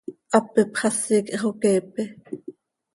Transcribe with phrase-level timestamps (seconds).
[0.31, 2.01] Hap ipxasi quih hxoqueepe.